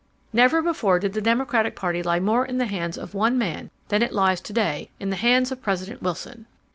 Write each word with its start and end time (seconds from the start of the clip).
Never 0.33 0.63
before 0.63 0.97
did 0.97 1.13
the 1.13 1.21
Democratic 1.21 1.75
Party 1.75 2.01
lie 2.01 2.19
more 2.19 2.43
in 2.43 2.57
the 2.57 2.65
hands 2.65 2.97
of 2.97 3.13
one 3.13 3.37
man 3.37 3.69
than 3.89 4.01
it 4.01 4.13
lies 4.13 4.41
to 4.41 4.51
day 4.53 4.89
in 4.99 5.11
the 5.11 5.15
hands 5.15 5.51
of 5.51 5.61
President 5.61 6.01
Wilson. 6.01 6.47